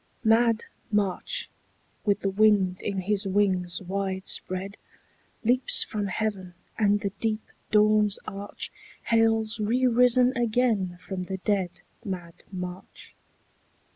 MAD 0.23 0.63
March, 0.91 1.47
with 2.05 2.21
the 2.21 2.31
wind 2.31 2.81
in 2.81 3.01
his 3.01 3.27
wings 3.27 3.83
wide 3.83 4.27
spread, 4.27 4.77
Leaps 5.43 5.83
from 5.83 6.07
heaven, 6.07 6.55
and 6.75 7.01
the 7.01 7.11
deep 7.19 7.43
dawn's 7.69 8.17
arch 8.27 8.71
Hails 9.09 9.59
re 9.59 9.85
risen 9.85 10.35
again 10.35 10.97
from 10.99 11.25
the 11.25 11.37
dead 11.37 11.81
Mad 12.03 12.33
March. 12.51 13.13